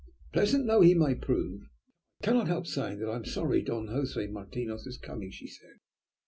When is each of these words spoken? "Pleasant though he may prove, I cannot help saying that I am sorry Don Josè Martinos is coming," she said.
"Pleasant 0.33 0.65
though 0.65 0.81
he 0.81 0.95
may 0.95 1.13
prove, 1.13 1.61
I 2.21 2.25
cannot 2.25 2.47
help 2.47 2.65
saying 2.65 2.97
that 3.01 3.07
I 3.07 3.15
am 3.15 3.23
sorry 3.23 3.61
Don 3.61 3.85
Josè 3.85 4.31
Martinos 4.31 4.87
is 4.87 4.97
coming," 4.97 5.29
she 5.29 5.45
said. 5.45 5.77